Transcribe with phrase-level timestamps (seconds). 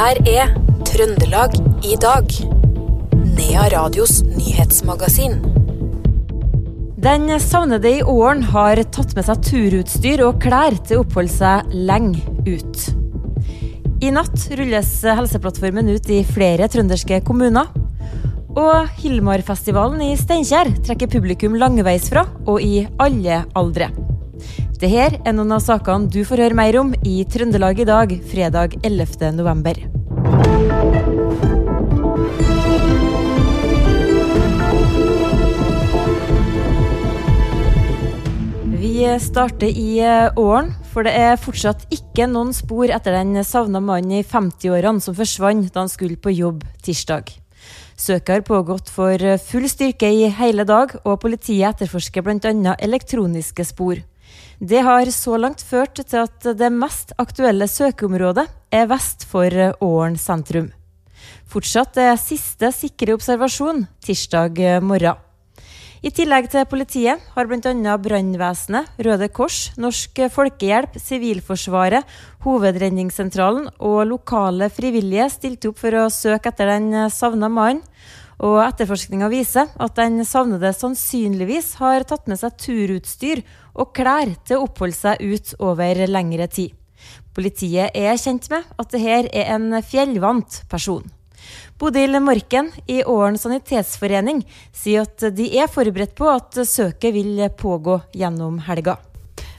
[0.00, 0.52] her er
[0.88, 1.52] Trøndelag
[1.84, 2.30] i dag.
[3.36, 5.34] Nea Radios nyhetsmagasin.
[7.04, 11.76] Den savnede i åren har tatt med seg turutstyr og klær til å oppholde seg
[11.76, 12.86] lenge ut.
[14.00, 17.68] I natt rulles Helseplattformen ut i flere trønderske kommuner.
[18.56, 23.92] Og Hilmarfestivalen i Steinkjer trekker publikum langveisfra og i alle aldre.
[24.80, 28.78] Dette er noen av sakene du får høre mer om i Trøndelag i dag, fredag
[28.80, 29.26] 11.
[29.36, 29.76] november.
[38.80, 43.84] Vi starter i eh, åren, for det er fortsatt ikke noen spor etter den savna
[43.84, 47.28] mannen i 50-årene som forsvant da han skulle på jobb tirsdag.
[48.00, 52.78] Søket har pågått for full styrke i hele dag, og politiet etterforsker bl.a.
[52.80, 54.00] elektroniske spor.
[54.60, 58.44] Det har så langt ført til at det mest aktuelle søkeområdet
[58.76, 59.48] er vest for
[59.80, 60.66] Åren sentrum.
[61.48, 65.16] Fortsatt er siste sikre observasjon tirsdag morgen.
[66.04, 67.96] I tillegg til politiet har bl.a.
[68.04, 72.04] brannvesenet, Røde Kors, Norsk Folkehjelp, Sivilforsvaret,
[72.44, 77.80] Hovedredningssentralen og lokale frivillige stilt opp for å søke etter den savna mannen.
[78.40, 83.42] Og etterforskninga viser at den savnede sannsynligvis har tatt med seg turutstyr
[83.74, 86.72] og klær til å oppholde seg ut over lengre tid.
[87.36, 91.04] Politiet er kjent med at dette er en fjellvant person.
[91.80, 94.42] Bodil Morken i Åren sanitetsforening
[94.76, 98.98] sier at de er forberedt på at søket vil pågå gjennom helga.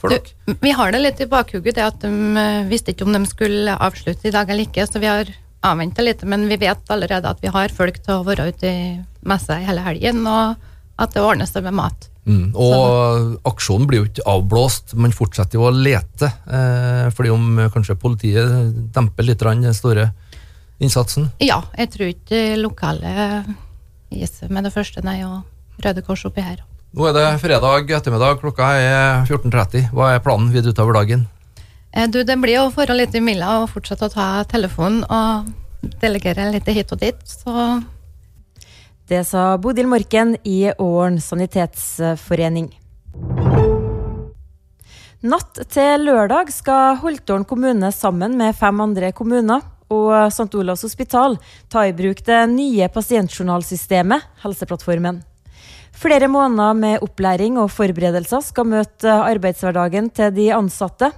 [0.01, 0.17] Du,
[0.61, 3.75] vi har det litt i bakhugget, det at de eh, visste ikke om de skulle
[3.77, 4.87] avslutte i dag eller ikke.
[4.89, 5.29] Så vi har
[5.61, 8.85] avvente litt, men vi vet allerede at vi har folk til å være ute i
[9.27, 12.07] messa i hele helgen, og at det ordnes det med mat.
[12.25, 13.37] Mm, og Så.
[13.49, 16.29] aksjonen blir jo ikke avblåst, man fortsetter jo å lete.
[16.45, 20.11] Eh, fordi om kanskje politiet demper litt den store
[20.81, 21.31] innsatsen?
[21.41, 23.13] Ja, jeg tror ikke lokale
[24.11, 25.41] gir seg med det første, nei, og
[25.81, 26.61] Røde Kors oppi her.
[26.91, 29.93] Nå er det fredag ettermiddag, klokka er 14.30.
[29.95, 31.29] Hva er planen videre utover dagen?
[31.93, 35.49] Eh, du, det blir å være litt i mila og fortsette å ta telefonen og
[35.99, 37.81] delegere litt hit og dit, så
[39.11, 42.69] Det sa Bodil Morken i Åren sanitetsforening.
[45.21, 50.47] Natt til lørdag skal Holtålen kommune sammen med fem andre kommuner og St.
[50.55, 51.35] Olavs hospital
[51.67, 55.19] ta i bruk det nye pasientjournalsystemet Helseplattformen.
[55.91, 61.11] Flere måneder med opplæring og forberedelser skal møte arbeidshverdagen til de ansatte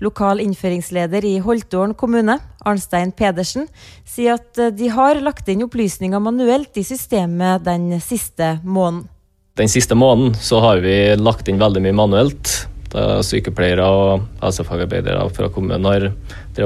[0.00, 3.66] Lokal innføringsleder i Holtålen kommune, Arnstein Pedersen,
[4.08, 9.08] sier at eh, de har lagt inn opplysninger manuelt i systemet den siste måneden.
[9.60, 12.52] Den siste måneden så har vi lagt inn veldig mye manuelt.
[12.90, 16.08] Da sykepleiere og helsefagarbeidere fra kommunen har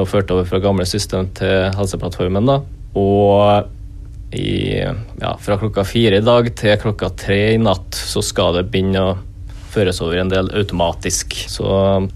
[0.09, 2.49] ført over fra gamle system til Helseplattformen.
[2.49, 2.61] Da.
[2.97, 8.57] Og i, ja, fra klokka fire i dag til klokka tre i natt så skal
[8.57, 9.17] det begynne å
[9.75, 11.37] føres over en del automatisk.
[11.51, 11.67] Så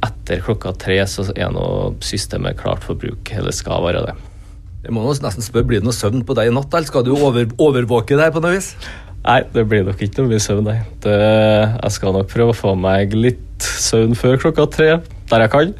[0.06, 1.66] etter klokka tre så er nå
[2.04, 4.16] systemet klart for bruk, eller skal være det.
[4.86, 7.12] Jeg må nesten spørre, Blir det noe søvn på deg i natt, eller skal du
[7.16, 8.72] over, overvåke deg på noe vis?
[9.26, 10.78] Nei, det blir nok ikke noe mye søvn, nei.
[11.04, 14.92] Det, jeg skal nok prøve å få meg litt søvn før klokka tre,
[15.28, 15.74] der jeg kan.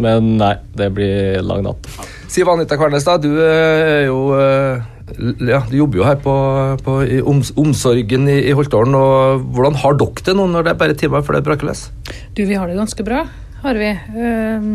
[0.00, 1.86] Men nei, det blir lang natt.
[2.30, 4.80] Siv Anita Kvernestad, du er jo eh,
[5.18, 6.34] ja, Du jobber jo her på,
[6.84, 8.94] på i omsorgen i, i Holtålen.
[8.94, 11.88] og Hvordan har dere det nå når det er bare timer før det braker løs?
[12.36, 13.24] Du, Vi har det ganske bra,
[13.64, 13.90] har vi.
[13.90, 14.70] Eh,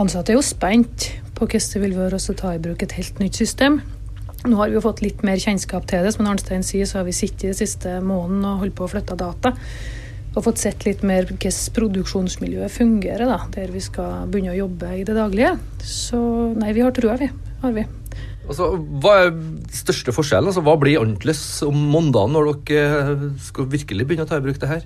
[0.00, 3.20] ansatte er jo spent på hvordan det vil være å ta i bruk et helt
[3.22, 3.80] nytt system.
[4.44, 6.12] Nå har vi jo fått litt mer kjennskap til det.
[6.14, 9.16] Som Arnstein sier, så har vi sittet den siste måneden og holdt på å flytte
[9.16, 9.54] data.
[10.34, 14.90] Og fått sett litt mer hvordan produksjonsmiljøet fungerer, da, der vi skal begynne å jobbe
[14.98, 15.54] i det daglige.
[15.86, 16.20] Så
[16.58, 17.30] nei, vi har trua, vi.
[17.62, 17.86] Har vi.
[18.44, 19.30] Altså, hva er
[19.72, 20.50] største forskjellen?
[20.50, 24.60] Altså, hva blir annerledes om mandagen når dere skal virkelig begynne å ta i bruk
[24.60, 24.84] det her?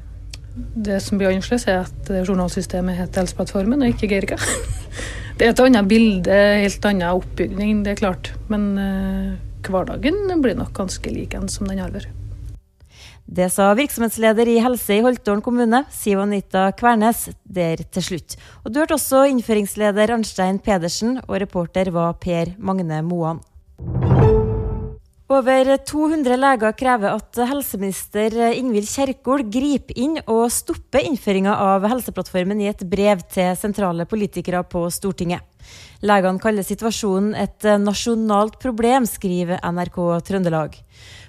[0.88, 4.38] Det som blir annerledes, er at journalsystemet heter Helseplattformen og ikke Geirika.
[5.38, 8.32] Det er et annet bilde, helt annen oppbygning, det er klart.
[8.50, 9.36] Men eh,
[9.70, 12.10] hverdagen blir nok ganske lik en som den har vært.
[13.28, 18.38] Det sa virksomhetsleder i helse i Holtålen kommune, Siv Anita Kvernes, der til slutt.
[18.64, 23.42] Og Du hørte også innføringsleder Arnstein Pedersen, og reporter var Per Magne Moan.
[25.28, 32.62] Over 200 leger krever at helseminister Ingvild Kjerkol griper inn og stopper innføringa av Helseplattformen
[32.64, 35.44] i et brev til sentrale politikere på Stortinget.
[36.00, 40.80] Legene kaller situasjonen et nasjonalt problem, skriver NRK Trøndelag.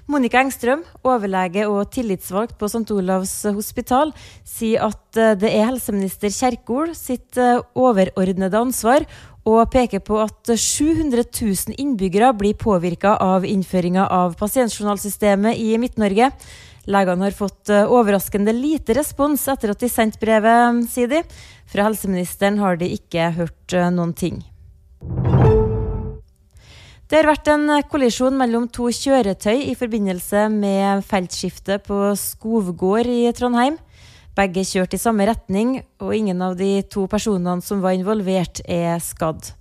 [0.09, 2.87] Monica Engstrøm, overlege og tillitsvalgt på St.
[2.95, 4.09] Olavs hospital,
[4.41, 9.05] sier at eh, det er helseminister Kjerkol sitt eh, overordnede ansvar,
[9.45, 16.33] og peker på at 700 000 innbyggere blir påvirka av innføringa av pasientjournalsystemet i Midt-Norge.
[16.89, 21.21] Legene har fått eh, overraskende lite respons etter at de sendte brevet, sier de.
[21.69, 24.41] Fra helseministeren har de ikke hørt noen ting.
[27.09, 33.31] Det har vært en kollisjon mellom to kjøretøy i forbindelse med feltskiftet på Skovgård i
[33.33, 33.79] Trondheim.
[34.37, 39.01] Begge kjørte i samme retning, og ingen av de to personene som var involvert, er
[39.01, 39.55] skadd.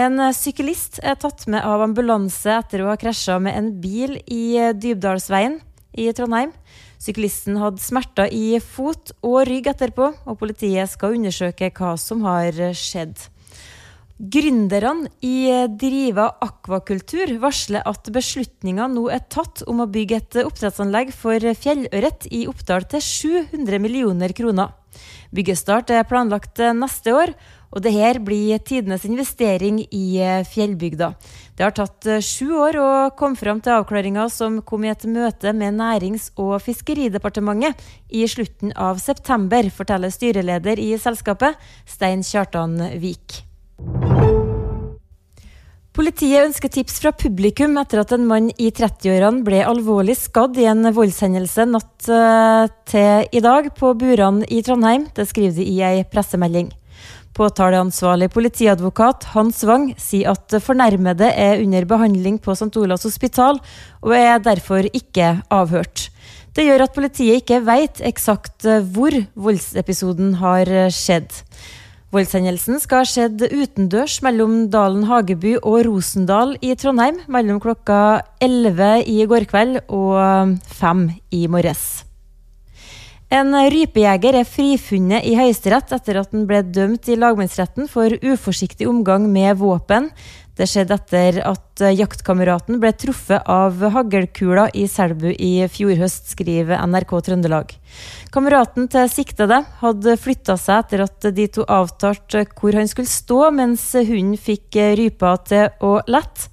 [0.00, 4.72] En syklist er tatt med av ambulanse etter å ha krasja med en bil i
[4.72, 5.58] Dybdalsveien
[5.92, 6.56] i Trondheim.
[6.96, 12.56] Syklisten hadde smerter i fot og rygg etterpå, og politiet skal undersøke hva som har
[12.72, 13.28] skjedd.
[14.22, 21.10] Gründerne i Driva akvakultur varsler at beslutninga nå er tatt om å bygge et oppdrettsanlegg
[21.10, 24.70] for fjellørret i Oppdal til 700 millioner kroner.
[25.34, 27.34] Byggestart er planlagt neste år,
[27.74, 30.06] og dette blir tidenes investering i
[30.54, 31.12] fjellbygda.
[31.58, 35.50] Det har tatt sju år å komme fram til avklaringa som kom i et møte
[35.50, 41.58] med Nærings- og fiskeridepartementet i slutten av september, forteller styreleder i selskapet,
[41.90, 43.42] Stein Kjartan Vik.
[45.92, 50.64] Politiet ønsker tips fra publikum etter at en mann i 30-årene ble alvorlig skadd i
[50.70, 55.04] en voldshendelse natt eh, til i dag på Buran i Trondheim.
[55.12, 56.70] Det skriver de i ei pressemelding.
[57.36, 62.72] Påtaleansvarlig politiadvokat Hans Wang sier at fornærmede er under behandling på St.
[62.80, 63.60] Olavs hospital,
[64.00, 66.08] og er derfor ikke avhørt.
[66.56, 68.64] Det gjør at politiet ikke veit eksakt
[68.96, 71.36] hvor voldsepisoden har skjedd.
[72.12, 79.06] Voldshendelsen skal ha skjedd utendørs mellom Dalen Hageby og Rosendal i Trondheim mellom klokka 11
[79.08, 82.02] i går kveld og 5 i morges.
[83.32, 88.84] En rypejeger er frifunnet i Høyesterett etter at han ble dømt i lagmannsretten for uforsiktig
[88.90, 90.10] omgang med våpen.
[90.58, 96.82] Det skjedde etter at jaktkameraten ble truffet av haglkula i Selbu i fjor høst, skriver
[96.84, 97.72] NRK Trøndelag.
[98.34, 103.40] Kameraten til siktede hadde flytta seg etter at de to avtalte hvor han skulle stå,
[103.56, 106.50] mens hunden fikk rypa til å lette.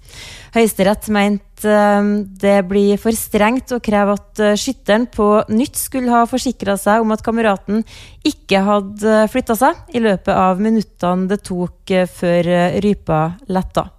[0.55, 2.09] Høyesterett mente eh,
[2.41, 7.03] det blir for strengt å kreve at eh, skytteren på nytt skulle ha forsikra seg
[7.03, 7.83] om at kameraten
[8.27, 12.51] ikke hadde flytta seg i løpet av minuttene det tok eh, før
[12.83, 13.21] rypa
[13.51, 13.89] letta.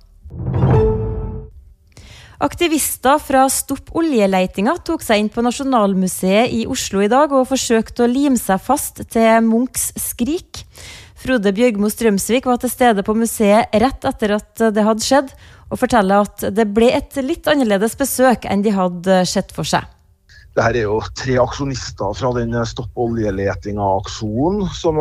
[2.40, 8.06] Aktivister fra Stopp oljeleitinga tok seg inn på Nasjonalmuseet i Oslo i dag og forsøkte
[8.06, 10.62] å lime seg fast til Munchs Skrik.
[11.20, 15.34] Frode Bjørgmo Strømsvik var til stede på museet rett etter at det hadde skjedd,
[15.70, 19.86] og forteller at det ble et litt annerledes besøk enn de hadde sett for seg.
[20.50, 24.98] Dette er jo tre aksjonister fra den Stopp oljeletinga-aksjonen, som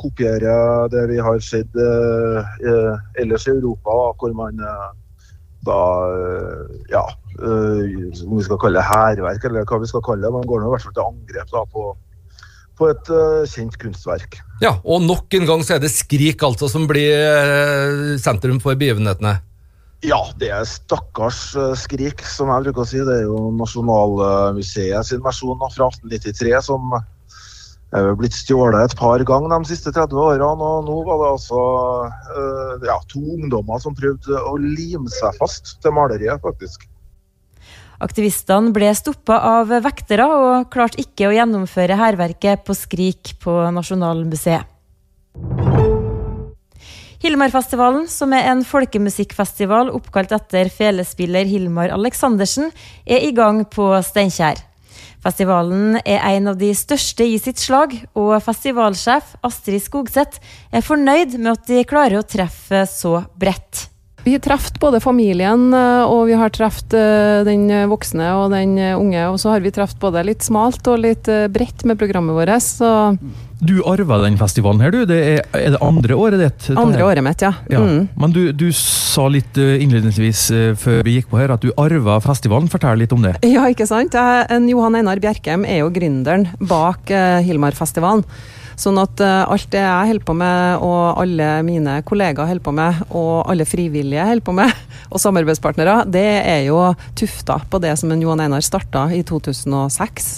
[0.00, 4.88] kopierer det vi har sett eh, ellers i Europa, hvor man eh,
[5.68, 5.78] da
[6.08, 7.04] eh, ja,
[7.36, 10.34] eh, om vi skal kalle det hærverk eller hva vi skal kalle det.
[10.34, 11.84] Man går nå i hvert fall til angrep da, på,
[12.78, 14.38] på et uh, kjent kunstverk.
[14.62, 18.78] Ja, og nok en gang så er det Skrik altså som blir uh, sentrum for
[18.78, 19.36] begivenhetene.
[20.06, 23.00] Ja, det er stakkars uh, Skrik, som jeg bruker å si.
[23.02, 26.92] Det er jo Nasjonalmuseet sin versjon fra 1893 som
[27.96, 30.68] er blitt stjålet et par ganger de siste 30 årene.
[30.68, 31.62] Og nå var det altså
[32.84, 36.84] ja, to ungdommer som prøvde å lime seg fast til maleriet, faktisk.
[37.98, 44.76] Aktivistene ble stoppa av vektere og klarte ikke å gjennomføre hærverket på Skrik på Nasjonalmuseet.
[47.18, 52.70] Hilmarfestivalen, som er en folkemusikkfestival oppkalt etter felespiller Hilmar Aleksandersen,
[53.02, 54.60] er i gang på Steinkjer.
[55.18, 60.38] Festivalen er en av de største i sitt slag, og festivalsjef Astrid Skogseth
[60.70, 63.88] er fornøyd med at de klarer å treffe så bredt.
[64.28, 68.74] Vi har truffet både familien eh, og vi har truffet eh, den voksne og den
[68.92, 69.22] unge.
[69.32, 72.52] Og så har vi truffet både litt smalt og litt eh, bredt med programmet vårt.
[72.60, 72.90] Så
[73.58, 75.06] du arva den festivalen her, du.
[75.08, 76.68] Det er, er, det andre året ditt?
[76.76, 77.54] Andre året mitt, ja.
[77.72, 77.80] ja.
[77.80, 78.04] Mm.
[78.20, 80.44] Men du, du, sa litt innledningsvis
[80.78, 82.68] før vi gikk på her at du arva festivalen.
[82.70, 83.38] Fortell litt om det.
[83.48, 84.12] Ja, ikke sant.
[84.12, 87.08] Jeg, Johan Einar Bjerkem er jo gründeren bak
[87.48, 88.28] Hilmarfestivalen.
[88.78, 92.74] Sånn at uh, alt det jeg holder på med, og alle mine kollegaer holder på
[92.76, 94.70] med, og alle frivillige holder på med,
[95.12, 96.78] og samarbeidspartnere, det er jo
[97.18, 100.28] tufta på det som en Johan Einar starta i 2006.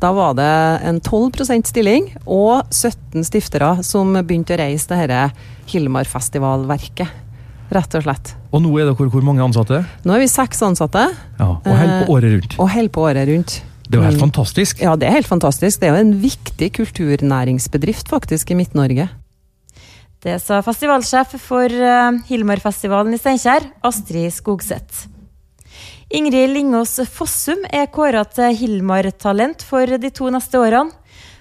[0.00, 0.46] Da var det
[0.88, 7.08] en 12% stilling og 17 stiftere som begynte å reise det dette Hilmarfestivalverket.
[7.70, 8.32] rett og slett.
[8.50, 9.84] Og nå er dere hvor mange ansatte?
[10.02, 11.04] Nå er vi seks ansatte,
[11.38, 12.56] Ja, Og holder på året rundt.
[12.58, 13.62] og holder på året rundt.
[13.90, 14.30] Det er jo helt Mm.
[14.30, 14.80] fantastisk.
[14.80, 15.80] Ja, det er helt fantastisk.
[15.80, 19.08] Det er jo en viktig kulturnæringsbedrift faktisk i Midt-Norge.
[20.22, 25.08] Det sa festivalsjef for eh, Hilmarfestivalen i Steinkjer, Astrid Skogseth.
[26.12, 30.92] Ingrid Lingås Fossum er kåra til Hilmar-talent for de to neste årene.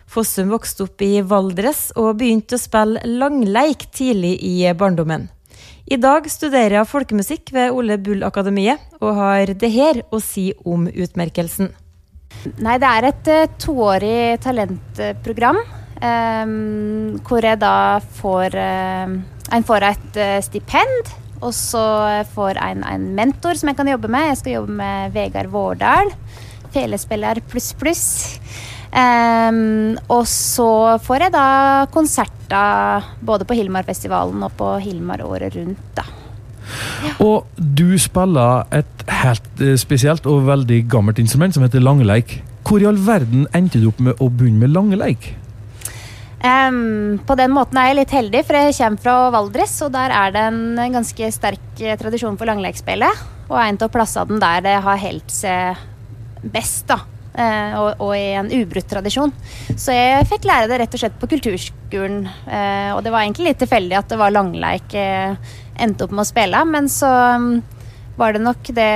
[0.09, 5.27] Fossum vokste opp i Valdres og begynte å spille langleik tidlig i barndommen.
[5.89, 10.87] I dag studerer hun folkemusikk ved Ole Bull-akademiet, og har det her å si om
[10.87, 11.69] utmerkelsen.
[12.63, 15.59] Nei, det er et eh, toårig talentprogram.
[15.99, 16.51] eh,
[17.27, 19.17] hvor jeg da får eh,
[19.51, 21.09] En får et eh, stipend,
[21.41, 21.83] og så
[22.35, 24.29] får en en mentor som jeg kan jobbe med.
[24.29, 26.11] Jeg skal jobbe med Vegard Vårdal.
[26.71, 28.05] Felespiller pluss, pluss.
[28.89, 35.83] Um, og så får jeg da konserter både på Hilmarfestivalen og på Hilmar året rundt,
[35.97, 36.08] da.
[37.23, 42.39] Og du spiller et helt eh, spesielt og veldig gammelt instrument som heter langeleik.
[42.67, 45.31] Hvor i all verden endte du opp med å begynne med langeleik?
[46.39, 50.13] Um, på den måten er jeg litt heldig, for jeg kommer fra Valdres, og der
[50.15, 53.23] er det en ganske sterk eh, tradisjon for langleikspillet.
[53.49, 55.81] Og en av plassene der det har holdt seg
[56.53, 57.01] best, da.
[57.39, 59.31] Uh, og, og i en ubrutt tradisjon.
[59.69, 62.23] Så jeg fikk lære det rett og slett på kulturskolen.
[62.47, 65.35] Uh, og det var egentlig litt tilfeldig at det var langleik jeg
[65.81, 67.09] endte opp med å spille, men så
[67.41, 67.51] mm,
[68.19, 68.89] var det nok det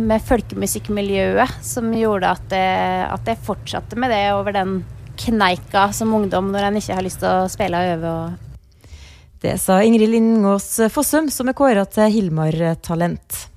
[0.00, 2.66] med folkemusikkmiljøet som gjorde at det,
[3.12, 4.80] at jeg fortsatte med det over den
[5.22, 8.16] kneika som ungdom når en ikke har lyst til å spille og øve.
[8.16, 13.51] Og Det sa Ingrid Lindås Fossum, som er kåra til Hilmar-talent.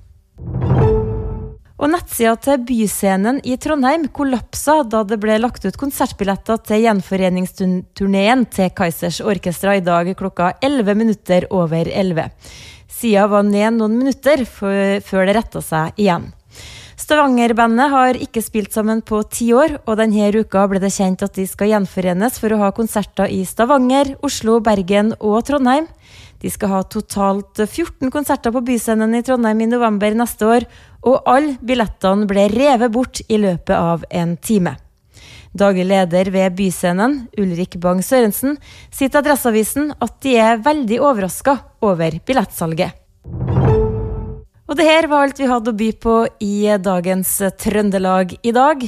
[1.75, 8.45] Og nettsida til Byscenen i Trondheim kollapsa da det ble lagt ut konsertbilletter til gjenforeningsturneen
[8.55, 12.31] til Kaizers Orkestra i dag klokka 11 minutter over 11.
[12.87, 16.31] Sida var ned noen minutter før det retta seg igjen.
[16.95, 21.35] Stavanger-bandet har ikke spilt sammen på ti år, og denne uka ble det kjent at
[21.35, 25.89] de skal gjenforenes for å ha konserter i Stavanger, Oslo, Bergen og Trondheim.
[26.41, 30.65] De skal ha totalt 14 konserter på Byscenen i Trondheim i november neste år,
[31.05, 34.75] og alle billettene ble revet bort i løpet av en time.
[35.55, 38.57] Daglig leder ved Byscenen, Ulrik Bang Sørensen,
[38.91, 42.91] sier til Adresseavisen at de er veldig overraska over billettsalget.
[44.65, 48.83] Og det her var alt vi hadde å by på i dagens Trøndelag i dag,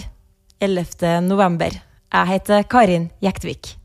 [0.60, 1.22] 11.
[1.24, 1.80] november.
[2.12, 3.77] Jeg heter Karin Jektvik.